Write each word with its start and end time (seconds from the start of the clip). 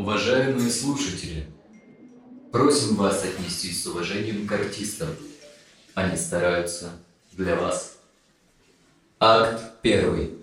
Уважаемые 0.00 0.70
слушатели, 0.70 1.44
просим 2.50 2.96
вас 2.96 3.22
отнестись 3.22 3.82
с 3.82 3.86
уважением 3.86 4.46
к 4.46 4.52
артистам. 4.52 5.08
Они 5.92 6.16
стараются 6.16 6.92
для 7.32 7.54
вас. 7.54 7.98
Акт 9.18 9.60
первый. 9.82 10.38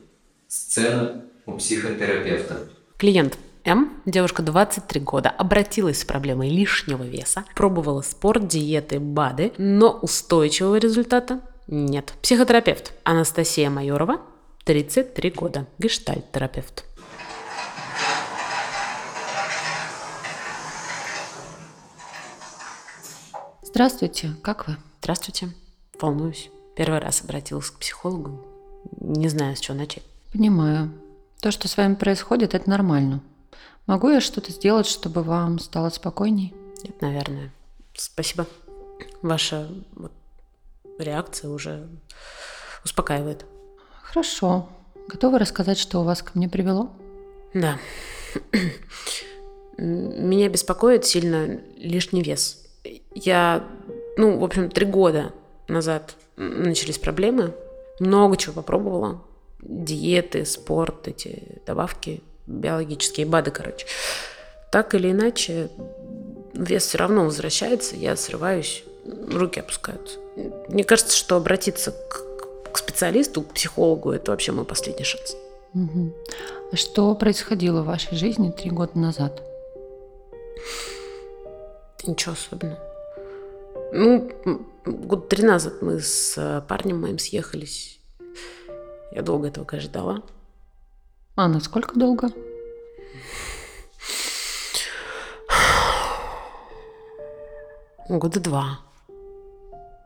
Сцена 0.48 1.26
у 1.48 1.54
психотерапевта. 1.54 2.70
Клиент 3.00 3.40
М, 3.64 4.00
девушка 4.06 4.44
23 4.44 5.02
года, 5.02 5.32
обратилась 5.32 6.02
с 6.02 6.06
проблемой 6.06 6.50
лишнего 6.50 7.02
веса, 7.02 7.44
пробовала 7.56 8.04
спорт, 8.04 8.48
диеты, 8.48 9.00
БАДы, 9.00 9.54
но 9.58 9.90
устойчивого 9.90 10.76
результата 10.76 11.42
нет. 11.66 12.14
Психотерапевт 12.22 12.94
Анастасия 13.04 13.72
Майорова, 13.72 14.22
33 14.66 15.32
года, 15.32 15.66
гештальт-терапевт. 15.80 16.87
Здравствуйте, 23.78 24.32
как 24.42 24.68
вы? 24.68 24.76
Здравствуйте. 25.02 25.50
Волнуюсь. 26.02 26.50
Первый 26.76 26.98
раз 26.98 27.22
обратилась 27.22 27.70
к 27.70 27.78
психологу. 27.78 28.44
Не 29.00 29.30
знаю, 29.30 29.56
с 29.56 29.60
чего 29.60 29.78
начать. 29.78 30.02
Понимаю. 30.34 30.92
То, 31.42 31.52
что 31.52 31.68
с 31.68 31.78
вами 31.78 31.94
происходит, 31.94 32.56
это 32.56 32.68
нормально. 32.68 33.22
Могу 33.86 34.10
я 34.10 34.20
что-то 34.20 34.52
сделать, 34.52 34.88
чтобы 34.88 35.22
вам 35.22 35.60
стало 35.60 35.92
спокойней? 35.92 36.56
Нет, 36.84 37.00
наверное. 37.04 37.54
Спасибо. 37.94 38.48
Ваша 39.22 39.70
вот, 39.92 40.12
реакция 40.98 41.52
уже 41.52 41.88
успокаивает. 42.84 43.46
Хорошо. 44.02 44.70
Готовы 45.08 45.38
рассказать, 45.38 45.78
что 45.78 46.00
у 46.00 46.04
вас 46.04 46.24
ко 46.24 46.32
мне 46.34 46.50
привело? 46.50 46.90
Да. 47.54 47.78
Меня 49.78 50.50
беспокоит 50.50 51.06
сильно 51.06 51.60
лишний 51.76 52.24
вес. 52.24 52.64
Я, 53.14 53.64
ну, 54.18 54.38
в 54.40 54.44
общем, 54.44 54.70
три 54.70 54.86
года 54.86 55.34
назад 55.68 56.16
начались 56.36 56.98
проблемы. 56.98 57.54
Много 58.00 58.38
чего 58.38 58.54
попробовала. 58.54 59.22
Диеты, 59.60 60.46
спорт, 60.46 61.08
эти 61.08 61.62
добавки, 61.66 62.22
биологические 62.46 63.26
БАДы, 63.26 63.52
короче. 63.52 63.88
Так 64.72 64.94
или 64.94 65.12
иначе, 65.12 65.70
вес 66.54 66.86
все 66.86 66.98
равно 66.98 67.26
возвращается, 67.26 67.96
я 67.96 68.16
срываюсь, 68.16 68.84
руки 69.32 69.60
опускаются. 69.60 70.20
Мне 70.68 70.84
кажется, 70.84 71.18
что 71.18 71.38
обратиться 71.38 71.92
к, 71.92 72.72
к 72.72 72.78
специалисту, 72.78 73.42
к 73.42 73.54
психологу, 73.54 74.12
это 74.12 74.32
вообще 74.32 74.52
мой 74.52 74.66
последний 74.66 75.06
шанс. 75.06 75.36
Угу. 75.74 76.14
Что 76.74 77.16
происходило 77.16 77.82
в 77.82 77.86
вашей 77.86 78.16
жизни 78.16 78.52
три 78.52 78.70
года 78.70 78.98
назад? 78.98 79.42
Ничего 82.08 82.34
особенного. 82.34 82.80
Ну, 83.92 84.32
год 84.86 85.28
три 85.28 85.44
назад 85.44 85.82
мы 85.82 86.00
с 86.00 86.38
э, 86.38 86.62
парнем 86.66 87.02
моим 87.02 87.20
съехались. 87.20 88.00
Я 89.12 89.22
долго 89.22 89.50
этого, 89.50 89.66
конечно, 89.66 89.90
ждала. 89.90 90.24
А 91.36 91.50
насколько 91.50 92.00
долго? 92.00 92.30
Года 98.08 98.40
два. 98.40 98.80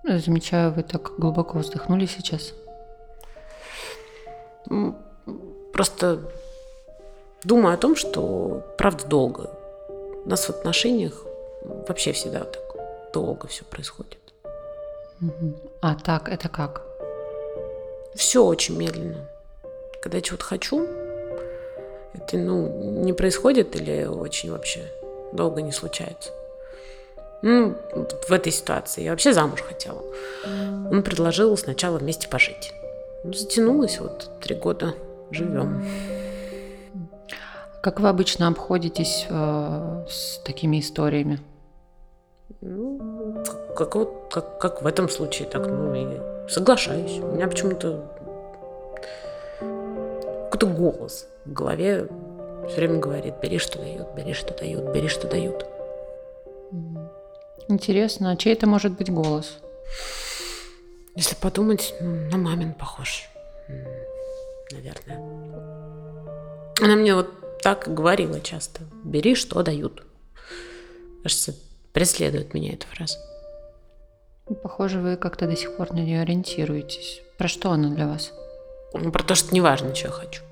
Замечаю, 0.04 0.74
вы 0.74 0.82
так 0.82 1.14
глубоко 1.20 1.60
вздохнули 1.60 2.08
сейчас. 2.08 2.56
Просто 5.72 6.20
думаю 7.44 7.76
о 7.76 7.78
том, 7.78 7.96
что 7.96 8.64
правда 8.80 9.06
долго. 9.06 9.52
У 10.26 10.30
нас 10.30 10.46
в 10.46 10.50
отношениях 10.50 11.26
вообще 11.64 12.12
всегда 12.12 12.44
так 12.44 12.62
долго 13.14 13.48
все 13.48 13.64
происходит. 13.66 14.18
А 15.82 15.96
так, 15.96 16.30
это 16.30 16.50
как? 16.50 16.82
Все 18.16 18.44
очень 18.44 18.78
медленно. 18.78 19.28
Когда 20.02 20.18
я 20.18 20.22
чего-то 20.22 20.44
хочу, 20.44 20.88
это 22.14 22.38
ну, 22.38 23.04
не 23.04 23.14
происходит 23.14 23.76
или 23.76 24.06
очень 24.06 24.52
вообще 24.52 24.92
долго 25.32 25.62
не 25.62 25.72
случается. 25.72 26.32
Ну, 27.44 27.76
в 28.28 28.32
этой 28.32 28.52
ситуации 28.52 29.04
я 29.04 29.12
вообще 29.12 29.34
замуж 29.34 29.62
хотела. 29.62 30.02
Он 30.92 31.02
предложил 31.04 31.56
сначала 31.58 31.98
вместе 31.98 32.28
пожить. 32.28 32.74
Ну, 33.24 33.34
затянулось, 33.34 34.00
вот 34.00 34.30
три 34.42 34.56
года 34.56 34.94
живем. 35.32 35.86
Как 37.82 38.00
вы 38.00 38.10
обычно 38.10 38.48
обходитесь 38.48 39.26
э, 39.28 40.06
с 40.08 40.40
такими 40.44 40.80
историями? 40.80 41.40
Ну, 42.62 43.44
как, 43.76 43.96
вот, 43.96 44.28
как, 44.32 44.60
как 44.60 44.82
в 44.82 44.88
этом 44.88 45.10
случае, 45.10 45.48
так, 45.48 45.66
ну, 45.68 45.94
и 45.94 46.50
соглашаюсь. 46.50 47.20
У 47.20 47.28
меня 47.28 47.48
почему-то 47.48 48.12
какой-то 50.52 50.68
голос 50.68 51.28
в 51.46 51.54
голове 51.54 52.08
все 52.68 52.76
время 52.78 53.00
говорит, 53.00 53.36
бери, 53.42 53.58
что 53.58 53.80
дают, 53.80 54.14
бери, 54.16 54.34
что 54.34 54.54
дают, 54.54 54.94
бери, 54.94 55.08
что 55.08 55.28
дают. 55.28 55.66
Интересно, 57.68 58.32
а 58.32 58.36
чей 58.36 58.54
это 58.54 58.68
может 58.68 58.94
быть 58.98 59.12
голос? 59.12 59.58
Если 61.16 61.36
подумать, 61.36 61.94
ну, 62.00 62.30
на 62.30 62.38
мамин 62.38 62.74
похож. 62.74 63.30
Наверное. 64.72 65.18
Она 66.82 66.96
мне 66.96 67.16
вот 67.16 67.30
так 67.62 67.94
говорила 67.94 68.40
часто. 68.40 68.82
Бери, 69.04 69.36
что 69.36 69.62
дают. 69.64 70.04
Кажется, 71.24 71.54
преследует 71.94 72.54
меня 72.54 72.74
эта 72.74 72.86
фраза. 72.88 73.18
Похоже, 74.64 75.00
вы 75.00 75.16
как-то 75.16 75.48
до 75.48 75.56
сих 75.56 75.76
пор 75.78 75.94
на 75.94 76.00
нее 76.00 76.22
ориентируетесь. 76.22 77.22
Про 77.38 77.48
что 77.48 77.72
она 77.72 77.90
для 77.90 78.08
вас? 78.08 78.34
Ну, 78.94 79.12
про 79.12 79.24
то, 79.24 79.36
что 79.36 79.54
не 79.54 79.62
важно, 79.62 79.96
что 79.96 80.08
я 80.08 80.14
хочу. 80.14 80.44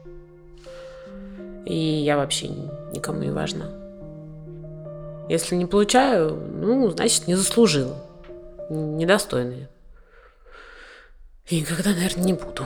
И 1.65 1.75
я 1.75 2.17
вообще 2.17 2.47
никому 2.47 3.19
не 3.19 3.31
важна. 3.31 3.67
Если 5.27 5.55
не 5.55 5.65
получаю, 5.65 6.35
ну, 6.35 6.89
значит, 6.91 7.27
не 7.27 7.35
заслужила. 7.35 7.97
Недостойная. 8.69 9.69
И 11.47 11.59
никогда, 11.59 11.91
наверное, 11.91 12.25
не 12.25 12.33
буду. 12.33 12.65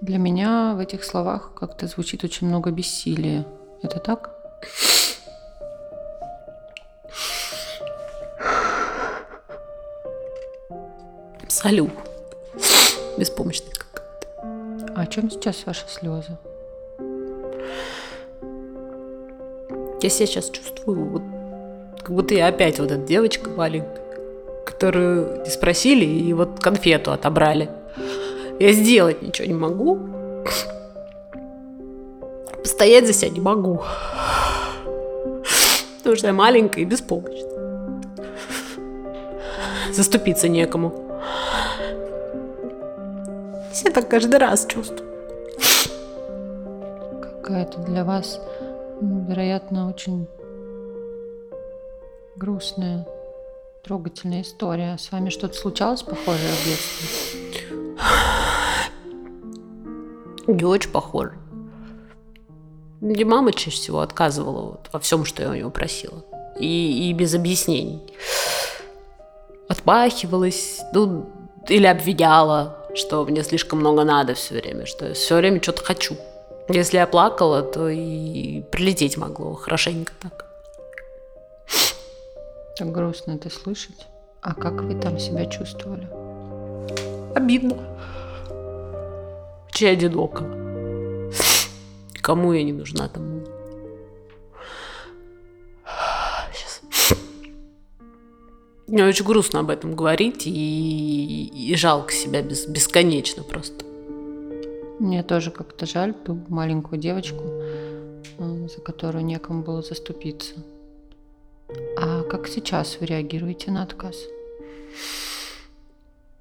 Для 0.00 0.18
меня 0.18 0.74
в 0.74 0.78
этих 0.78 1.04
словах 1.04 1.52
как-то 1.54 1.86
звучит 1.86 2.24
очень 2.24 2.46
много 2.46 2.70
бессилия. 2.70 3.46
Это 3.82 3.98
так? 3.98 4.30
Абсолютно. 11.60 12.00
Беспомощный 13.18 13.70
как 13.74 14.02
А 14.96 15.02
о 15.02 15.06
чем 15.06 15.30
сейчас 15.30 15.66
ваши 15.66 15.84
слезы? 15.88 16.38
Я 20.00 20.08
себя 20.08 20.26
сейчас 20.26 20.48
чувствую, 20.48 21.04
вот, 21.04 21.22
как 21.98 22.12
будто 22.12 22.32
я 22.32 22.46
опять 22.46 22.78
вот 22.78 22.90
эта 22.90 23.04
девочка 23.04 23.50
маленькая, 23.50 24.00
которую 24.64 25.42
не 25.42 25.50
спросили 25.50 26.06
и 26.06 26.32
вот 26.32 26.60
конфету 26.60 27.12
отобрали. 27.12 27.68
Я 28.58 28.72
сделать 28.72 29.20
ничего 29.20 29.46
не 29.46 29.52
могу. 29.52 30.00
Постоять 32.62 33.06
за 33.06 33.12
себя 33.12 33.28
не 33.32 33.40
могу. 33.40 33.82
Потому 35.98 36.16
что 36.16 36.26
я 36.28 36.32
маленькая 36.32 36.80
и 36.80 36.86
беспомощная. 36.86 38.00
Заступиться 39.92 40.48
некому. 40.48 41.09
Я 43.84 43.90
так 43.92 44.08
каждый 44.10 44.38
раз 44.38 44.66
чувствую. 44.66 45.08
Какая-то 47.22 47.78
для 47.80 48.04
вас, 48.04 48.40
ну, 49.00 49.24
вероятно, 49.26 49.88
очень 49.88 50.28
грустная, 52.36 53.06
трогательная 53.82 54.42
история. 54.42 54.98
С 54.98 55.10
вами 55.10 55.30
что-то 55.30 55.54
случалось 55.54 56.02
похожее 56.02 56.50
в 56.50 56.64
детстве? 56.64 57.40
Не 60.46 60.64
очень 60.64 60.90
похоже. 60.90 61.32
Мне 63.00 63.24
мама 63.24 63.52
чаще 63.52 63.70
всего 63.70 64.00
отказывала 64.00 64.72
вот 64.72 64.88
во 64.92 65.00
всем, 65.00 65.24
что 65.24 65.42
я 65.42 65.50
у 65.50 65.54
нее 65.54 65.70
просила. 65.70 66.22
И, 66.58 67.08
и 67.08 67.12
без 67.14 67.34
объяснений. 67.34 68.02
Отмахивалась, 69.68 70.82
ну, 70.92 71.30
или 71.68 71.86
обвиняла, 71.86 72.79
что 72.94 73.24
мне 73.24 73.42
слишком 73.42 73.80
много 73.80 74.04
надо 74.04 74.34
все 74.34 74.54
время, 74.54 74.86
что 74.86 75.08
я 75.08 75.14
все 75.14 75.36
время 75.36 75.62
что-то 75.62 75.84
хочу. 75.84 76.16
Если 76.68 76.98
я 76.98 77.06
плакала, 77.06 77.62
то 77.62 77.88
и 77.88 78.62
прилететь 78.70 79.16
могло 79.16 79.54
хорошенько 79.54 80.12
так. 80.20 80.46
Так 82.76 82.92
грустно 82.92 83.32
это 83.32 83.50
слышать. 83.50 84.06
А 84.40 84.54
как 84.54 84.82
вы 84.82 84.94
там 84.94 85.18
себя 85.18 85.46
чувствовали? 85.46 86.08
Обидно. 87.34 87.76
Очень 89.68 89.88
одиноко. 89.88 90.44
никому 92.14 92.52
я 92.52 92.62
не 92.62 92.72
нужна 92.72 93.08
там. 93.08 93.44
Мне 98.90 99.04
очень 99.04 99.24
грустно 99.24 99.60
об 99.60 99.70
этом 99.70 99.94
говорить 99.94 100.48
и, 100.48 101.46
и 101.46 101.76
жалко 101.76 102.12
себя 102.12 102.42
без, 102.42 102.66
бесконечно 102.66 103.44
просто. 103.44 103.84
Мне 104.98 105.22
тоже 105.22 105.52
как-то 105.52 105.86
жаль 105.86 106.12
ту 106.12 106.40
маленькую 106.48 107.00
девочку, 107.00 107.44
э, 108.38 108.68
за 108.68 108.80
которую 108.80 109.24
некому 109.24 109.62
было 109.62 109.80
заступиться. 109.82 110.54
А 111.96 112.24
как 112.24 112.48
сейчас 112.48 112.98
вы 112.98 113.06
реагируете 113.06 113.70
на 113.70 113.84
отказ? 113.84 114.16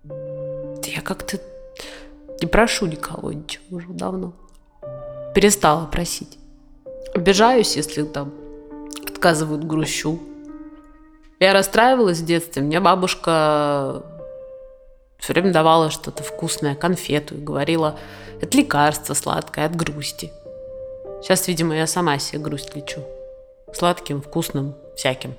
Я 0.05 1.01
как-то 1.03 1.39
не 2.41 2.47
прошу 2.47 2.87
никого 2.87 3.31
ничего 3.31 3.77
уже 3.77 3.89
давно. 3.89 4.33
Перестала 5.35 5.85
просить. 5.85 6.39
Обижаюсь, 7.13 7.75
если 7.75 8.01
там 8.01 8.33
отказывают 9.07 9.65
грущу. 9.65 10.19
Я 11.39 11.53
расстраивалась 11.53 12.19
в 12.19 12.25
детстве. 12.25 12.61
Мне 12.61 12.79
бабушка 12.79 14.03
все 15.17 15.33
время 15.33 15.51
давала 15.51 15.89
что-то 15.89 16.23
вкусное, 16.23 16.75
конфету, 16.75 17.35
и 17.35 17.41
говорила, 17.41 17.97
это 18.41 18.57
лекарство 18.57 19.13
сладкое 19.13 19.65
от 19.65 19.75
грусти. 19.75 20.31
Сейчас, 21.21 21.47
видимо, 21.47 21.75
я 21.75 21.87
сама 21.87 22.17
себе 22.19 22.39
грусть 22.39 22.75
лечу. 22.75 23.03
Сладким, 23.73 24.21
вкусным, 24.21 24.75
всяким. 24.95 25.33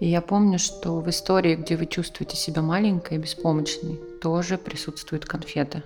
И 0.00 0.06
я 0.06 0.20
помню, 0.20 0.58
что 0.58 1.00
в 1.00 1.10
истории, 1.10 1.56
где 1.56 1.76
вы 1.76 1.86
чувствуете 1.86 2.36
себя 2.36 2.62
маленькой 2.62 3.18
и 3.18 3.20
беспомощной, 3.20 3.98
тоже 4.22 4.56
присутствует 4.56 5.24
конфета. 5.24 5.82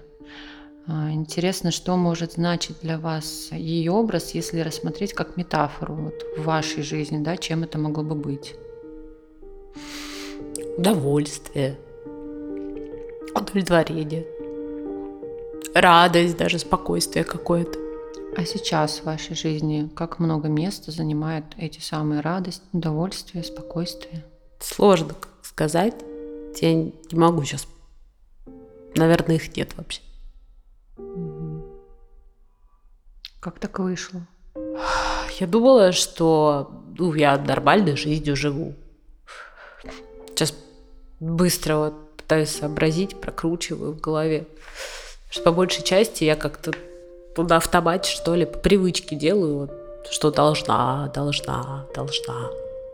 А, 0.87 1.13
интересно, 1.13 1.71
что 1.71 1.97
может 1.97 2.33
значить 2.33 2.77
для 2.83 2.99
вас 2.99 3.51
ее 3.53 3.93
образ, 3.93 4.35
если 4.35 4.61
рассмотреть 4.61 5.13
как 5.13 5.37
метафору 5.37 5.95
вот, 5.95 6.15
в 6.37 6.43
вашей 6.43 6.83
жизни, 6.83 7.23
да, 7.23 7.37
чем 7.37 7.63
это 7.63 7.79
могло 7.79 8.03
бы 8.03 8.17
быть? 8.17 8.57
Удовольствие, 10.77 11.79
удовлетворение, 13.35 14.27
радость, 15.75 16.37
даже 16.37 16.59
спокойствие 16.59 17.25
какое-то. 17.25 17.79
А 18.35 18.45
сейчас 18.45 19.01
в 19.01 19.05
вашей 19.05 19.37
жизни 19.37 19.89
как 19.95 20.19
много 20.19 20.49
места 20.49 20.91
занимают 20.91 21.45
эти 21.59 21.81
самые 21.81 22.23
радость, 22.23 22.63
удовольствие, 22.73 23.45
спокойствие? 23.45 24.25
Сложно 24.59 25.15
сказать. 25.43 25.95
Я 26.61 26.75
не 26.75 26.93
могу 27.13 27.45
сейчас. 27.45 27.69
Наверное, 28.97 29.37
их 29.37 29.55
нет 29.57 29.77
вообще. 29.77 30.01
Как 33.41 33.59
так 33.59 33.79
вышло? 33.81 34.21
Я 35.41 35.47
думала, 35.47 35.93
что 35.93 36.71
ну, 36.97 37.15
я 37.15 37.37
нормальной 37.39 37.97
жизнью 37.97 38.37
живу. 38.37 38.75
Сейчас 40.29 40.55
быстро 41.19 41.77
вот 41.77 42.17
пытаюсь 42.17 42.51
сообразить, 42.51 43.21
прокручиваю 43.21 43.93
в 43.93 44.01
голове. 44.01 44.47
Что 45.31 45.43
по 45.45 45.53
большей 45.53 45.83
части 45.83 46.25
я 46.25 46.37
как-то 46.37 46.73
на 47.37 47.57
автомате, 47.57 48.11
что 48.11 48.35
ли, 48.35 48.45
по 48.45 48.59
привычке 48.59 49.17
делаю, 49.17 49.59
вот, 49.59 50.09
что 50.11 50.31
должна, 50.31 51.09
должна, 51.09 51.87
должна, 51.95 52.51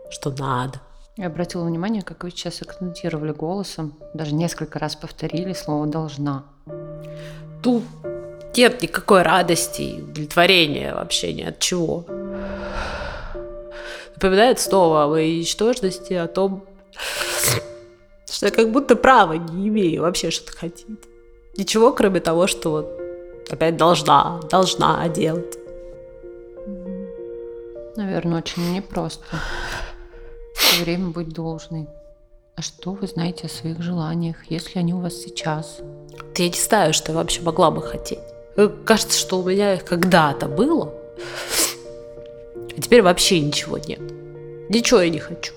что 0.09 0.31
надо. 0.31 0.81
Я 1.17 1.27
обратила 1.27 1.65
внимание, 1.65 2.01
как 2.01 2.23
вы 2.23 2.31
сейчас 2.31 2.61
акцентировали 2.61 3.33
голосом, 3.33 3.93
даже 4.13 4.33
несколько 4.33 4.79
раз 4.79 4.95
повторили 4.95 5.53
слово 5.53 5.85
«должна». 5.85 6.45
Тут 7.61 7.83
нет 8.55 8.81
никакой 8.81 9.21
радости 9.21 10.01
удовлетворения 10.01 10.93
вообще 10.93 11.33
ни 11.33 11.43
от 11.43 11.59
чего. 11.59 12.05
Напоминает 14.15 14.59
снова 14.59 15.03
о 15.03 15.07
моей 15.07 15.39
ничтожности, 15.39 16.13
о 16.13 16.27
том, 16.27 16.65
что 18.29 18.45
я 18.45 18.51
как 18.51 18.71
будто 18.71 18.95
права 18.95 19.33
не 19.33 19.69
имею 19.69 20.01
вообще 20.01 20.29
что-то 20.31 20.57
хотеть. 20.57 20.87
Ничего, 21.57 21.91
кроме 21.91 22.19
того, 22.19 22.47
что 22.47 22.71
вот 22.71 23.01
опять 23.49 23.77
должна, 23.77 24.39
должна 24.49 25.07
делать. 25.09 25.57
Наверное, 27.95 28.39
очень 28.39 28.73
непросто. 28.73 29.23
Все 30.53 30.83
время 30.83 31.09
быть 31.09 31.29
должной. 31.29 31.87
А 32.59 32.61
что 32.61 32.91
вы 32.91 33.07
знаете 33.07 33.45
о 33.45 33.49
своих 33.49 33.81
желаниях, 33.81 34.35
если 34.49 34.79
они 34.79 34.93
у 34.93 34.99
вас 34.99 35.13
сейчас? 35.13 35.79
Я 36.35 36.49
не 36.49 36.59
знаю, 36.59 36.93
что 36.93 37.13
я 37.13 37.17
вообще 37.17 37.41
могла 37.41 37.71
бы 37.71 37.81
хотеть. 37.81 38.19
Э, 38.57 38.67
кажется, 38.83 39.17
что 39.17 39.39
у 39.39 39.45
меня 39.45 39.75
их 39.75 39.85
когда-то 39.85 40.49
было, 40.49 40.93
а 42.77 42.81
теперь 42.81 43.01
вообще 43.01 43.39
ничего 43.39 43.77
нет. 43.77 44.01
Ничего 44.67 44.99
я 44.99 45.09
не 45.09 45.19
хочу. 45.19 45.53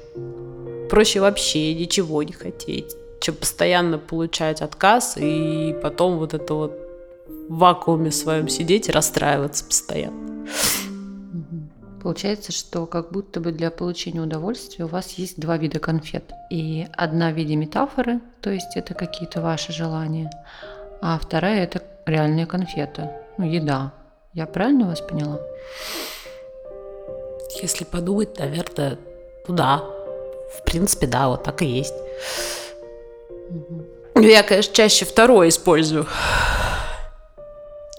Проще 0.89 1.19
вообще 1.19 1.75
ничего 1.75 2.23
не 2.23 2.35
хотеть, 2.35 2.95
чем 3.21 3.35
постоянно 3.35 3.99
получать 3.99 4.63
отказ 4.63 5.17
и 5.17 5.75
потом 5.83 6.19
вот 6.19 6.35
это 6.35 6.55
вот 6.55 6.79
в 7.49 7.59
вакууме 7.59 8.13
своем 8.13 8.47
сидеть 8.47 8.89
и 8.89 8.93
расстраиваться 8.93 9.65
постоянно. 9.65 10.47
Получается, 12.03 12.51
что 12.51 12.87
как 12.87 13.13
будто 13.13 13.39
бы 13.39 13.53
для 13.53 13.71
получения 13.71 14.21
удовольствия 14.21 14.87
у 14.87 14.89
вас 14.89 15.13
есть 15.13 15.39
два 15.39 15.57
вида 15.57 15.79
конфет. 15.79 16.25
И 16.51 16.89
одна 16.95 17.31
в 17.31 17.35
виде 17.35 17.55
метафоры, 17.55 18.21
то 18.41 18.51
есть 18.51 18.77
это 18.77 18.93
какие-то 18.95 19.41
ваши 19.41 19.73
желания, 19.73 20.29
а 21.01 21.17
вторая 21.17 21.63
это 21.63 21.81
реальная 22.05 22.47
конфета, 22.47 23.13
ну, 23.39 23.45
еда. 23.49 23.93
Я 24.35 24.47
правильно 24.47 24.87
вас 24.87 25.01
поняла? 25.01 25.39
Если 27.63 27.85
подумать, 27.85 28.37
наверное, 28.37 28.99
ну 29.47 29.55
да. 29.55 29.85
В 30.59 30.65
принципе, 30.65 31.07
да, 31.07 31.29
вот 31.29 31.45
так 31.45 31.63
и 31.63 31.67
есть. 31.67 31.95
Угу. 33.49 34.23
Я, 34.23 34.43
конечно, 34.43 34.75
чаще 34.75 35.05
второе 35.05 35.51
использую. 35.51 36.07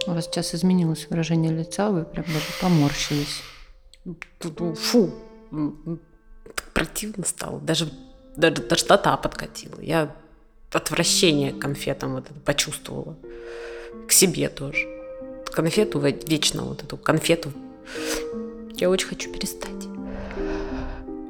У 0.06 0.12
вас 0.12 0.26
сейчас 0.26 0.54
изменилось 0.54 1.08
выражение 1.10 1.54
лица, 1.54 1.90
вы 1.90 2.04
прям 2.04 2.26
даже 2.26 2.46
поморщились. 2.60 3.42
Фу, 4.40 5.12
так 5.52 6.74
противно 6.74 7.26
стало. 7.26 7.60
Даже, 7.60 7.90
даже 8.36 8.62
тошнота 8.62 9.16
подкатила. 9.18 9.80
Я 9.80 10.16
отвращение 10.72 11.52
к 11.54 11.60
конфетам 11.60 12.14
вот 12.14 12.26
это 12.30 12.40
почувствовала. 12.40 13.16
К 14.08 14.12
себе 14.12 14.50
тоже. 14.50 14.88
Конфету 15.46 16.00
вечно, 16.00 16.64
вот 16.64 16.84
эту 16.84 16.98
конфету. 16.98 17.52
Я 18.76 18.90
очень 18.90 19.08
хочу 19.08 19.32
перестать. 19.32 19.70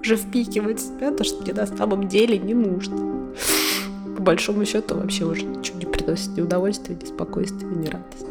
Уже 0.02 0.16
впихивать 0.16 0.80
в 0.80 0.84
себя 0.84 1.12
то, 1.12 1.24
что 1.24 1.42
мне 1.42 1.54
на 1.54 1.68
самом 1.68 2.08
деле 2.08 2.38
не 2.38 2.54
нужно. 2.54 3.34
По 4.16 4.22
большому 4.22 4.66
счету 4.66 4.96
вообще 4.96 5.26
уже 5.26 5.44
ничего 5.44 5.80
не 5.80 5.86
приносит 5.86 6.30
ни 6.38 6.42
удовольствия, 6.42 6.96
ни 6.96 7.06
спокойствия, 7.06 7.68
ни 7.68 7.88
радости. 7.88 8.26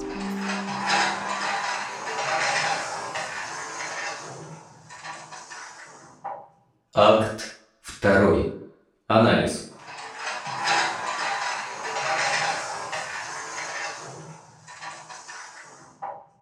Акт 6.94 7.58
второй. 7.80 8.52
Анализ. 9.06 9.72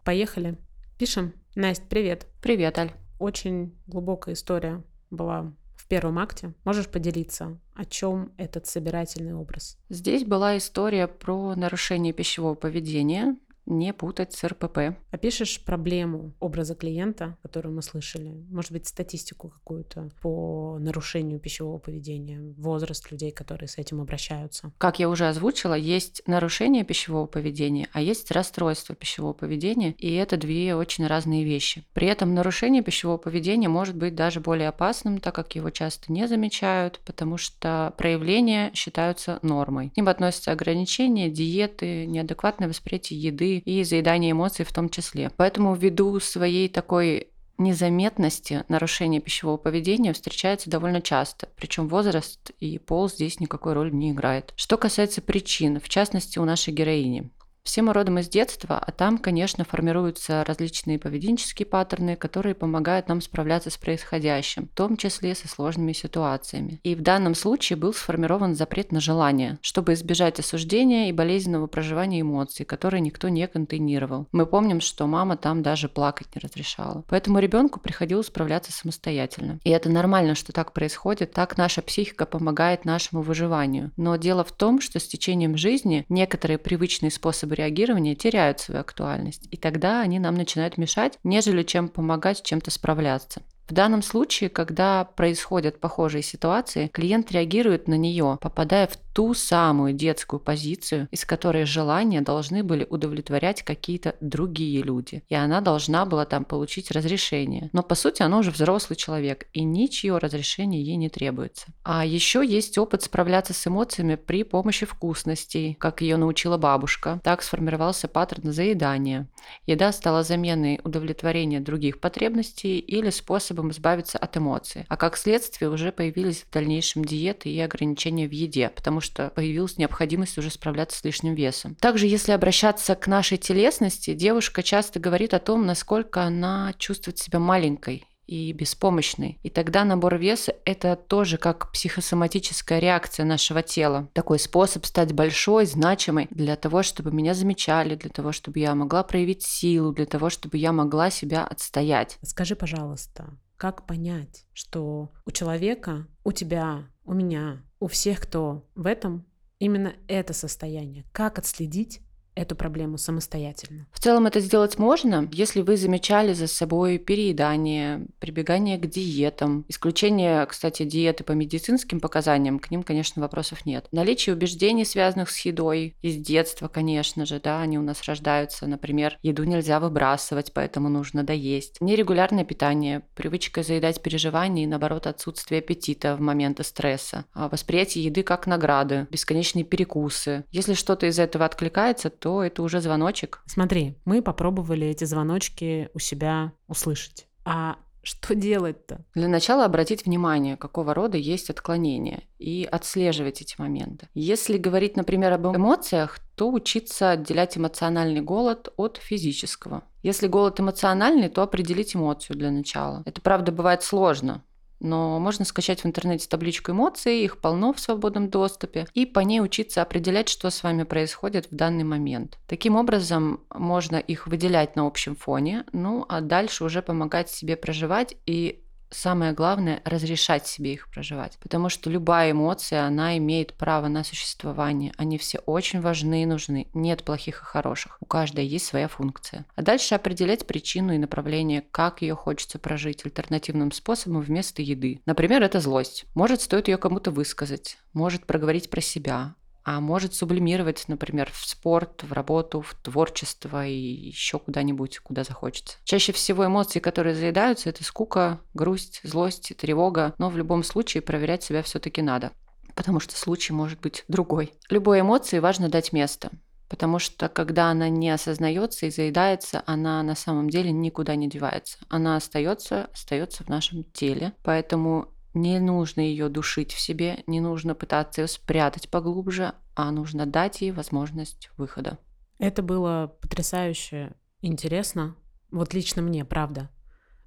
Поехали. 0.04 0.58
Пишем. 0.98 1.34
Настя, 1.54 1.84
привет. 1.88 2.26
Привет, 2.42 2.76
Аль. 2.80 2.90
Очень 3.20 3.78
глубокая 3.86 4.34
история 4.34 4.82
была 5.10 5.52
в 5.76 5.86
первом 5.86 6.18
акте. 6.18 6.52
Можешь 6.64 6.88
поделиться, 6.88 7.60
о 7.76 7.84
чем 7.84 8.32
этот 8.36 8.66
собирательный 8.66 9.34
образ? 9.34 9.78
Здесь 9.88 10.24
была 10.24 10.58
история 10.58 11.06
про 11.06 11.54
нарушение 11.54 12.12
пищевого 12.12 12.56
поведения, 12.56 13.36
не 13.70 13.92
путать 13.92 14.32
с 14.32 14.44
РПП. 14.44 14.96
Опишешь 15.10 15.64
проблему 15.64 16.34
образа 16.40 16.74
клиента, 16.74 17.36
которую 17.42 17.74
мы 17.74 17.82
слышали? 17.82 18.44
Может 18.50 18.72
быть, 18.72 18.86
статистику 18.86 19.48
какую-то 19.48 20.10
по 20.20 20.78
нарушению 20.80 21.40
пищевого 21.40 21.78
поведения, 21.78 22.40
возраст 22.58 23.10
людей, 23.10 23.30
которые 23.30 23.68
с 23.68 23.78
этим 23.78 24.00
обращаются? 24.00 24.72
Как 24.78 24.98
я 24.98 25.08
уже 25.08 25.28
озвучила, 25.28 25.74
есть 25.74 26.22
нарушение 26.26 26.84
пищевого 26.84 27.26
поведения, 27.26 27.88
а 27.92 28.02
есть 28.02 28.30
расстройство 28.30 28.94
пищевого 28.94 29.32
поведения, 29.32 29.94
и 29.98 30.12
это 30.14 30.36
две 30.36 30.74
очень 30.74 31.06
разные 31.06 31.44
вещи. 31.44 31.84
При 31.94 32.06
этом 32.06 32.34
нарушение 32.34 32.82
пищевого 32.82 33.18
поведения 33.18 33.68
может 33.68 33.96
быть 33.96 34.14
даже 34.14 34.40
более 34.40 34.68
опасным, 34.68 35.18
так 35.18 35.34
как 35.34 35.54
его 35.54 35.70
часто 35.70 36.12
не 36.12 36.26
замечают, 36.26 37.00
потому 37.04 37.36
что 37.36 37.94
проявления 37.96 38.70
считаются 38.74 39.38
нормой. 39.42 39.90
К 39.90 39.96
ним 39.96 40.08
относятся 40.08 40.52
ограничения, 40.52 41.30
диеты, 41.30 42.06
неадекватное 42.06 42.68
восприятие 42.68 43.20
еды, 43.20 43.59
и 43.64 43.84
заедание 43.84 44.32
эмоций 44.32 44.64
в 44.64 44.72
том 44.72 44.88
числе. 44.88 45.30
Поэтому 45.36 45.74
ввиду 45.74 46.18
своей 46.20 46.68
такой 46.68 47.28
незаметности 47.60 48.64
нарушения 48.68 49.20
пищевого 49.20 49.58
поведения 49.58 50.12
встречается 50.12 50.70
довольно 50.70 51.00
часто, 51.00 51.48
причем 51.56 51.88
возраст 51.88 52.50
и 52.58 52.78
пол 52.78 53.08
здесь 53.08 53.38
никакой 53.38 53.74
роли 53.74 53.90
не 53.90 54.10
играет. 54.10 54.52
Что 54.56 54.76
касается 54.76 55.20
причин, 55.20 55.78
в 55.78 55.88
частности 55.88 56.38
у 56.38 56.44
нашей 56.44 56.72
героини. 56.72 57.30
Все 57.62 57.82
мы 57.82 57.92
родом 57.92 58.18
из 58.18 58.28
детства, 58.28 58.78
а 58.78 58.90
там, 58.90 59.18
конечно, 59.18 59.64
формируются 59.64 60.44
различные 60.44 60.98
поведенческие 60.98 61.66
паттерны, 61.66 62.16
которые 62.16 62.54
помогают 62.54 63.08
нам 63.08 63.20
справляться 63.20 63.70
с 63.70 63.76
происходящим, 63.76 64.68
в 64.68 64.74
том 64.74 64.96
числе 64.96 65.34
со 65.34 65.46
сложными 65.46 65.92
ситуациями. 65.92 66.80
И 66.82 66.94
в 66.94 67.02
данном 67.02 67.34
случае 67.34 67.76
был 67.76 67.92
сформирован 67.92 68.54
запрет 68.54 68.92
на 68.92 69.00
желание, 69.00 69.58
чтобы 69.60 69.92
избежать 69.92 70.38
осуждения 70.38 71.08
и 71.08 71.12
болезненного 71.12 71.66
проживания 71.66 72.22
эмоций, 72.22 72.64
которые 72.64 73.00
никто 73.00 73.28
не 73.28 73.46
контейнировал. 73.46 74.26
Мы 74.32 74.46
помним, 74.46 74.80
что 74.80 75.06
мама 75.06 75.36
там 75.36 75.62
даже 75.62 75.88
плакать 75.88 76.28
не 76.34 76.40
разрешала. 76.40 77.04
Поэтому 77.08 77.38
ребенку 77.38 77.78
приходилось 77.78 78.26
справляться 78.26 78.72
самостоятельно. 78.72 79.60
И 79.64 79.70
это 79.70 79.90
нормально, 79.90 80.34
что 80.34 80.52
так 80.52 80.72
происходит, 80.72 81.32
так 81.32 81.56
наша 81.58 81.82
психика 81.82 82.26
помогает 82.26 82.84
нашему 82.84 83.22
выживанию. 83.22 83.92
Но 83.96 84.16
дело 84.16 84.44
в 84.44 84.52
том, 84.52 84.80
что 84.80 84.98
с 84.98 85.06
течением 85.06 85.56
жизни 85.56 86.04
некоторые 86.08 86.58
привычные 86.58 87.10
способы 87.10 87.49
способы 87.50 87.56
реагирования 87.56 88.14
теряют 88.14 88.60
свою 88.60 88.80
актуальность, 88.80 89.48
и 89.50 89.56
тогда 89.56 90.00
они 90.00 90.18
нам 90.18 90.34
начинают 90.34 90.78
мешать, 90.78 91.18
нежели 91.24 91.62
чем 91.62 91.88
помогать 91.88 92.42
чем-то 92.42 92.70
справляться. 92.70 93.42
В 93.68 93.72
данном 93.72 94.02
случае, 94.02 94.50
когда 94.50 95.04
происходят 95.04 95.80
похожие 95.80 96.22
ситуации, 96.22 96.88
клиент 96.88 97.30
реагирует 97.30 97.88
на 97.88 97.94
нее, 97.94 98.38
попадая 98.40 98.86
в 98.86 98.96
ту 99.12 99.34
самую 99.34 99.92
детскую 99.92 100.40
позицию, 100.40 101.08
из 101.10 101.24
которой 101.24 101.64
желания 101.64 102.20
должны 102.20 102.62
были 102.62 102.86
удовлетворять 102.88 103.62
какие-то 103.62 104.16
другие 104.20 104.82
люди. 104.82 105.22
И 105.28 105.34
она 105.34 105.60
должна 105.60 106.06
была 106.06 106.24
там 106.24 106.44
получить 106.44 106.90
разрешение. 106.90 107.70
Но 107.72 107.82
по 107.82 107.94
сути 107.94 108.22
она 108.22 108.38
уже 108.38 108.50
взрослый 108.50 108.96
человек, 108.96 109.46
и 109.52 109.62
ничье 109.62 110.16
разрешение 110.18 110.82
ей 110.82 110.96
не 110.96 111.08
требуется. 111.08 111.66
А 111.82 112.04
еще 112.04 112.44
есть 112.44 112.78
опыт 112.78 113.02
справляться 113.02 113.52
с 113.52 113.66
эмоциями 113.66 114.14
при 114.14 114.44
помощи 114.44 114.86
вкусностей, 114.86 115.74
как 115.74 116.00
ее 116.02 116.16
научила 116.16 116.56
бабушка. 116.56 117.20
Так 117.22 117.42
сформировался 117.42 118.08
паттерн 118.08 118.52
заедания. 118.52 119.28
Еда 119.66 119.92
стала 119.92 120.22
заменой 120.22 120.80
удовлетворения 120.84 121.60
других 121.60 122.00
потребностей 122.00 122.78
или 122.78 123.10
способом 123.10 123.70
избавиться 123.70 124.18
от 124.18 124.36
эмоций. 124.36 124.84
А 124.88 124.96
как 124.96 125.16
следствие 125.16 125.70
уже 125.70 125.92
появились 125.92 126.42
в 126.42 126.50
дальнейшем 126.52 127.04
диеты 127.04 127.50
и 127.50 127.60
ограничения 127.60 128.28
в 128.28 128.32
еде, 128.32 128.68
потому 128.68 129.00
что 129.00 129.09
появилась 129.10 129.78
необходимость 129.78 130.38
уже 130.38 130.50
справляться 130.50 130.98
с 130.98 131.04
лишним 131.04 131.34
весом. 131.34 131.74
Также, 131.74 132.06
если 132.06 132.32
обращаться 132.32 132.94
к 132.94 133.06
нашей 133.06 133.38
телесности, 133.38 134.14
девушка 134.14 134.62
часто 134.62 135.00
говорит 135.00 135.34
о 135.34 135.38
том, 135.38 135.66
насколько 135.66 136.22
она 136.22 136.72
чувствует 136.78 137.18
себя 137.18 137.38
маленькой 137.38 138.06
и 138.30 138.52
беспомощной. 138.52 139.40
И 139.42 139.50
тогда 139.50 139.84
набор 139.84 140.16
веса– 140.16 140.54
это 140.64 140.94
тоже 140.94 141.36
как 141.36 141.72
психосоматическая 141.72 142.78
реакция 142.78 143.26
нашего 143.26 143.60
тела. 143.60 144.08
Такой 144.12 144.38
способ 144.38 144.86
стать 144.86 145.12
большой, 145.12 145.66
значимой 145.66 146.28
для 146.30 146.54
того, 146.54 146.84
чтобы 146.84 147.10
меня 147.10 147.34
замечали, 147.34 147.96
для 147.96 148.08
того, 148.08 148.30
чтобы 148.30 148.60
я 148.60 148.76
могла 148.76 149.02
проявить 149.02 149.42
силу, 149.42 149.92
для 149.92 150.06
того, 150.06 150.30
чтобы 150.30 150.58
я 150.58 150.72
могла 150.72 151.10
себя 151.10 151.44
отстоять. 151.44 152.18
Скажи, 152.22 152.54
пожалуйста, 152.54 153.36
как 153.56 153.84
понять, 153.84 154.46
что 154.52 155.10
у 155.26 155.30
человека, 155.32 156.06
у 156.22 156.30
тебя, 156.30 156.84
у 157.04 157.14
меня, 157.14 157.64
у 157.80 157.86
всех, 157.88 158.20
кто 158.20 158.68
в 158.74 158.86
этом, 158.86 159.26
именно 159.58 159.94
это 160.06 160.32
состояние? 160.32 161.04
Как 161.12 161.38
отследить 161.38 162.00
эту 162.40 162.56
проблему 162.56 162.98
самостоятельно. 162.98 163.86
В 163.92 164.00
целом 164.00 164.26
это 164.26 164.40
сделать 164.40 164.78
можно, 164.78 165.28
если 165.32 165.60
вы 165.60 165.76
замечали 165.76 166.32
за 166.32 166.46
собой 166.46 166.98
переедание, 166.98 168.06
прибегание 168.18 168.78
к 168.78 168.86
диетам, 168.86 169.64
исключение, 169.68 170.46
кстати, 170.46 170.84
диеты 170.84 171.22
по 171.22 171.32
медицинским 171.32 172.00
показаниям, 172.00 172.58
к 172.58 172.70
ним, 172.70 172.82
конечно, 172.82 173.20
вопросов 173.20 173.66
нет. 173.66 173.86
Наличие 173.92 174.34
убеждений, 174.34 174.84
связанных 174.84 175.30
с 175.30 175.40
едой, 175.40 175.96
из 176.00 176.16
детства, 176.16 176.68
конечно 176.68 177.26
же, 177.26 177.40
да, 177.40 177.60
они 177.60 177.78
у 177.78 177.82
нас 177.82 178.02
рождаются, 178.04 178.66
например, 178.66 179.18
еду 179.22 179.44
нельзя 179.44 179.78
выбрасывать, 179.78 180.52
поэтому 180.54 180.88
нужно 180.88 181.22
доесть. 181.22 181.76
Нерегулярное 181.80 182.44
питание, 182.44 183.02
привычка 183.14 183.62
заедать 183.62 184.02
переживания 184.02 184.64
и, 184.64 184.66
наоборот, 184.66 185.06
отсутствие 185.06 185.58
аппетита 185.58 186.16
в 186.16 186.20
моменты 186.20 186.64
стресса, 186.64 187.26
а 187.34 187.48
восприятие 187.48 188.04
еды 188.04 188.22
как 188.22 188.46
награды, 188.46 189.06
бесконечные 189.10 189.64
перекусы. 189.64 190.44
Если 190.50 190.74
что-то 190.74 191.06
из 191.06 191.18
этого 191.18 191.44
откликается, 191.44 192.08
то 192.08 192.29
это 192.38 192.62
уже 192.62 192.80
звоночек. 192.80 193.42
Смотри, 193.46 193.96
мы 194.04 194.22
попробовали 194.22 194.86
эти 194.86 195.04
звоночки 195.04 195.90
у 195.94 195.98
себя 195.98 196.52
услышать. 196.68 197.26
А 197.44 197.76
что 198.02 198.34
делать-то? 198.34 199.04
Для 199.14 199.28
начала 199.28 199.64
обратить 199.64 200.06
внимание, 200.06 200.56
какого 200.56 200.94
рода 200.94 201.18
есть 201.18 201.50
отклонения, 201.50 202.22
и 202.38 202.66
отслеживать 202.70 203.42
эти 203.42 203.54
моменты. 203.58 204.08
Если 204.14 204.56
говорить, 204.56 204.96
например, 204.96 205.32
об 205.34 205.54
эмоциях, 205.54 206.18
то 206.34 206.50
учиться 206.50 207.10
отделять 207.10 207.58
эмоциональный 207.58 208.22
голод 208.22 208.72
от 208.76 208.96
физического. 208.96 209.82
Если 210.02 210.28
голод 210.28 210.58
эмоциональный, 210.60 211.28
то 211.28 211.42
определить 211.42 211.94
эмоцию 211.94 212.38
для 212.38 212.50
начала. 212.50 213.02
Это, 213.04 213.20
правда, 213.20 213.52
бывает 213.52 213.82
сложно, 213.82 214.42
но 214.80 215.18
можно 215.18 215.44
скачать 215.44 215.82
в 215.82 215.86
интернете 215.86 216.26
табличку 216.28 216.72
эмоций, 216.72 217.22
их 217.22 217.38
полно 217.38 217.72
в 217.72 217.80
свободном 217.80 218.30
доступе, 218.30 218.86
и 218.94 219.06
по 219.06 219.20
ней 219.20 219.40
учиться 219.40 219.82
определять, 219.82 220.28
что 220.28 220.50
с 220.50 220.62
вами 220.62 220.82
происходит 220.82 221.50
в 221.50 221.54
данный 221.54 221.84
момент. 221.84 222.38
Таким 222.46 222.76
образом, 222.76 223.44
можно 223.54 223.96
их 223.96 224.26
выделять 224.26 224.76
на 224.76 224.86
общем 224.86 225.14
фоне, 225.14 225.64
ну 225.72 226.04
а 226.08 226.20
дальше 226.20 226.64
уже 226.64 226.82
помогать 226.82 227.30
себе 227.30 227.56
проживать 227.56 228.16
и 228.26 228.64
самое 228.90 229.32
главное– 229.32 229.80
разрешать 229.84 230.46
себе 230.46 230.74
их 230.74 230.90
проживать. 230.90 231.38
Потому 231.40 231.68
что 231.68 231.90
любая 231.90 232.32
эмоция, 232.32 232.84
она 232.84 233.16
имеет 233.18 233.54
право 233.54 233.88
на 233.88 234.04
существование. 234.04 234.92
Они 234.96 235.18
все 235.18 235.38
очень 235.40 235.80
важны 235.80 236.22
и 236.22 236.26
нужны. 236.26 236.68
Нет 236.74 237.04
плохих 237.04 237.42
и 237.42 237.44
хороших. 237.44 237.96
У 238.00 238.06
каждой 238.06 238.46
есть 238.46 238.66
своя 238.66 238.88
функция. 238.88 239.46
А 239.54 239.62
дальше 239.62 239.94
определять 239.94 240.46
причину 240.46 240.92
и 240.92 240.98
направление, 240.98 241.62
как 241.70 242.02
ее 242.02 242.14
хочется 242.14 242.58
прожить 242.58 243.04
альтернативным 243.04 243.72
способом 243.72 244.22
вместо 244.22 244.62
еды. 244.62 245.00
Например, 245.06 245.42
это 245.42 245.60
злость. 245.60 246.04
Может, 246.14 246.40
стоит 246.42 246.68
ее 246.68 246.76
кому-то 246.76 247.10
высказать. 247.10 247.78
Может 247.92 248.26
проговорить 248.26 248.70
про 248.70 248.80
себя 248.80 249.34
а 249.64 249.80
может 249.80 250.14
сублимировать, 250.14 250.84
например, 250.88 251.30
в 251.32 251.44
спорт, 251.46 252.02
в 252.02 252.12
работу, 252.12 252.60
в 252.60 252.74
творчество 252.74 253.66
и 253.66 253.74
еще 253.74 254.38
куда-нибудь, 254.38 254.98
куда 255.00 255.24
захочется. 255.24 255.76
Чаще 255.84 256.12
всего 256.12 256.46
эмоции, 256.46 256.80
которые 256.80 257.14
заедаются, 257.14 257.68
это 257.68 257.84
скука, 257.84 258.40
грусть, 258.54 259.00
злость, 259.04 259.52
тревога, 259.56 260.14
но 260.18 260.30
в 260.30 260.36
любом 260.36 260.62
случае 260.62 261.02
проверять 261.02 261.42
себя 261.42 261.62
все-таки 261.62 262.02
надо, 262.02 262.32
потому 262.74 263.00
что 263.00 263.16
случай 263.16 263.52
может 263.52 263.80
быть 263.80 264.04
другой. 264.08 264.52
Любой 264.68 265.00
эмоции 265.00 265.38
важно 265.38 265.68
дать 265.68 265.92
место. 265.92 266.30
Потому 266.70 267.00
что 267.00 267.28
когда 267.28 267.70
она 267.70 267.88
не 267.88 268.10
осознается 268.10 268.86
и 268.86 268.90
заедается, 268.90 269.64
она 269.66 270.00
на 270.04 270.14
самом 270.14 270.48
деле 270.48 270.70
никуда 270.70 271.16
не 271.16 271.28
девается. 271.28 271.78
Она 271.88 272.14
остается, 272.14 272.88
остается 272.92 273.42
в 273.42 273.48
нашем 273.48 273.82
теле. 273.82 274.34
Поэтому 274.44 275.08
не 275.34 275.58
нужно 275.58 276.00
ее 276.00 276.28
душить 276.28 276.72
в 276.72 276.80
себе, 276.80 277.22
не 277.26 277.40
нужно 277.40 277.74
пытаться 277.74 278.22
ее 278.22 278.28
спрятать 278.28 278.90
поглубже, 278.90 279.54
а 279.74 279.90
нужно 279.90 280.26
дать 280.26 280.60
ей 280.60 280.72
возможность 280.72 281.50
выхода. 281.56 281.98
Это 282.38 282.62
было 282.62 283.16
потрясающе 283.20 284.14
интересно. 284.40 285.16
Вот 285.50 285.74
лично 285.74 286.02
мне, 286.02 286.24
правда. 286.24 286.70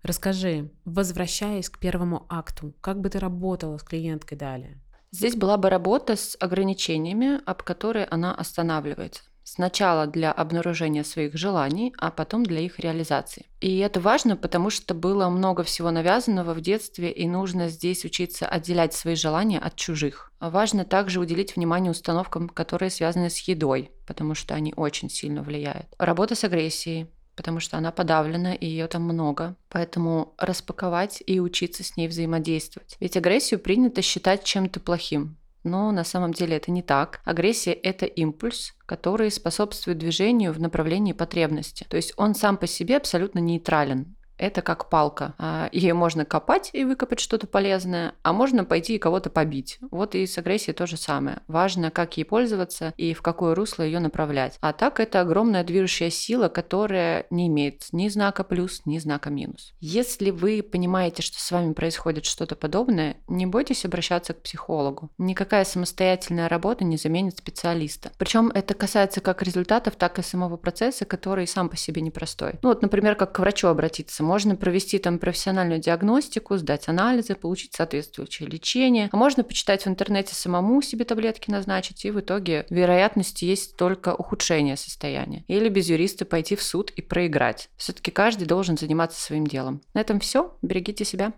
Расскажи, 0.02 0.72
возвращаясь 0.86 1.70
к 1.70 1.80
первому 1.80 2.26
акту, 2.30 2.74
как 2.82 3.00
бы 3.00 3.10
ты 3.10 3.20
работала 3.20 3.78
с 3.78 3.84
клиенткой 3.84 4.38
далее? 4.38 4.82
Здесь 5.12 5.36
была 5.36 5.58
бы 5.58 5.70
работа 5.70 6.16
с 6.16 6.36
ограничениями, 6.40 7.40
об 7.46 7.62
которой 7.64 8.04
она 8.06 8.34
останавливается. 8.34 9.24
Сначала 9.44 10.08
для 10.08 10.32
обнаружения 10.32 11.04
своих 11.04 11.36
желаний, 11.36 11.94
а 11.98 12.12
потом 12.12 12.46
для 12.46 12.62
их 12.62 12.80
реализации. 12.80 13.46
И 13.60 13.78
это 13.80 14.00
важно, 14.00 14.36
потому 14.38 14.70
что 14.70 14.94
было 14.94 15.30
много 15.30 15.64
всего 15.64 15.92
навязанного 15.92 16.54
в 16.54 16.62
детстве, 16.62 17.12
и 17.12 17.28
нужно 17.28 17.70
здесь 17.70 18.06
учиться 18.06 18.48
отделять 18.48 18.94
свои 18.94 19.16
желания 19.16 19.60
от 19.60 19.76
чужих. 19.76 20.32
Важно 20.40 20.86
также 20.86 21.20
уделить 21.20 21.56
внимание 21.56 21.92
установкам, 21.92 22.50
которые 22.50 22.90
связаны 22.90 23.30
с 23.30 23.38
едой, 23.48 23.92
потому 24.08 24.36
что 24.36 24.56
они 24.56 24.74
очень 24.76 25.10
сильно 25.10 25.44
влияют. 25.44 25.88
Работа 25.98 26.36
с 26.36 26.44
агрессией, 26.44 27.08
потому 27.36 27.60
что 27.60 27.78
она 27.78 27.92
подавлена, 27.92 28.54
и 28.54 28.66
ее 28.66 28.88
там 28.88 29.04
много. 29.04 29.56
Поэтому 29.70 30.34
распаковать 30.38 31.22
и 31.26 31.40
учиться 31.40 31.84
с 31.84 31.98
ней 31.98 32.08
взаимодействовать. 32.08 32.96
Ведь 33.00 33.18
агрессию 33.18 33.60
принято 33.60 34.02
считать 34.02 34.44
чем-то 34.44 34.80
плохим. 34.80 35.38
Но 35.64 35.92
на 35.92 36.04
самом 36.04 36.34
деле 36.34 36.58
это 36.58 36.72
не 36.72 36.82
так. 36.82 37.22
Агрессия– 37.24 37.72
это 37.74 38.06
импульс, 38.06 38.74
который 38.86 39.32
способствует 39.32 39.98
движению 39.98 40.52
в 40.54 40.60
направлении 40.60 41.14
потребности. 41.14 41.86
То 41.90 41.96
есть 41.96 42.14
он 42.18 42.36
сам 42.36 42.58
по 42.58 42.68
себе 42.68 42.98
абсолютно 42.98 43.40
нейтрален. 43.40 44.16
Это 44.44 44.62
как 44.62 44.90
палка. 44.90 45.34
А, 45.38 45.70
Ее 45.72 45.94
можно 45.94 46.26
копать 46.26 46.70
и 46.74 46.84
выкопать 46.84 47.20
что-то 47.20 47.48
полезное, 47.48 48.14
а 48.24 48.34
можно 48.34 48.66
пойти 48.66 48.96
и 48.96 49.00
кого-то 49.00 49.30
побить. 49.30 49.78
Вот 49.90 50.16
и 50.16 50.26
с 50.28 50.38
агрессией 50.38 50.76
то 50.76 50.86
же 50.86 50.98
самое. 50.98 51.42
Важно, 51.48 51.92
как 51.92 52.18
ей 52.18 52.26
пользоваться 52.26 52.94
и 52.98 53.14
в 53.14 53.22
какое 53.22 53.56
русло 53.56 53.84
ее 53.84 54.00
направлять. 54.00 54.58
А 54.60 54.74
так 54.74 55.00
это 55.00 55.22
огромная 55.22 55.64
движущая 55.64 56.10
сила, 56.10 56.50
которая 56.50 57.26
не 57.30 57.48
имеет 57.48 57.86
ни 57.94 58.10
знака 58.10 58.44
плюс, 58.44 58.82
ни 58.86 59.00
знака 59.00 59.30
минус. 59.30 59.74
Если 59.80 60.30
вы 60.30 60.62
понимаете, 60.62 61.22
что 61.22 61.40
с 61.40 61.52
вами 61.52 61.74
происходит 61.74 62.26
что-то 62.26 62.56
подобное, 62.56 63.18
не 63.28 63.46
бойтесь 63.46 63.86
обращаться 63.86 64.34
к 64.34 64.42
психологу. 64.42 65.10
Никакая 65.18 65.64
самостоятельная 65.64 66.50
работа 66.50 66.84
не 66.84 66.98
заменит 66.98 67.38
специалиста. 67.38 68.12
Причем 68.18 68.50
это 68.54 68.74
касается 68.74 69.22
как 69.22 69.42
результатов, 69.42 69.96
так 69.96 70.20
и 70.20 70.22
самого 70.22 70.58
процесса, 70.58 71.06
который 71.06 71.48
сам 71.48 71.70
по 71.70 71.78
себе 71.78 72.02
непростой. 72.02 72.54
Ну 72.62 72.70
вот, 72.70 72.82
например, 72.82 73.16
как 73.16 73.34
к 73.34 73.40
врачу 73.40 73.68
обратиться. 73.68 74.24
Можно 74.34 74.56
провести 74.56 74.98
там 74.98 75.20
профессиональную 75.20 75.80
диагностику, 75.80 76.58
сдать 76.58 76.90
анализы, 76.90 77.36
получить 77.36 77.76
соответствующее 77.76 78.50
лечение. 78.50 79.08
А 79.12 79.16
можно 79.16 79.44
почитать 79.44 79.84
в 79.84 79.88
интернете 79.88 80.34
самому 80.34 80.82
себе 80.82 81.06
таблетки 81.06 81.52
назначить, 81.52 82.04
и 82.04 82.10
в 82.10 82.20
итоге 82.20 82.66
вероятность 82.72 83.44
есть 83.44 83.78
только 83.78 84.16
ухудшение 84.16 84.76
состояния. 84.76 85.44
Или 85.48 85.70
без 85.70 85.88
юриста 85.88 86.26
пойти 86.26 86.56
в 86.56 86.64
суд 86.64 86.90
и 86.90 87.04
проиграть. 87.04 87.70
Все-таки 87.78 88.10
каждый 88.10 88.48
должен 88.48 88.76
заниматься 88.76 89.22
своим 89.22 89.46
делом. 89.46 89.84
На 89.94 90.02
этом 90.02 90.20
все. 90.20 90.58
Берегите 90.64 91.06
себя. 91.06 91.32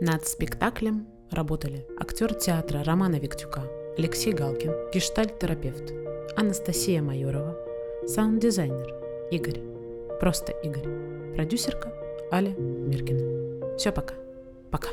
Над 0.00 0.28
спектаклем 0.28 1.08
работали 1.32 1.88
актер 1.98 2.34
театра 2.34 2.84
Романа 2.84 3.16
Виктюка, 3.16 3.64
Алексей 3.98 4.32
Галкин, 4.32 4.92
гештальт-терапевт, 4.94 5.92
Анастасия 6.36 7.02
Майорова, 7.02 7.56
саунд-дизайнер 8.06 8.94
Игорь, 9.32 9.75
просто 10.18 10.52
Игорь, 10.52 11.34
продюсерка 11.34 11.92
Аля 12.32 12.50
Миркина. 12.50 13.76
Все, 13.76 13.92
пока. 13.92 14.14
Пока. 14.70 14.88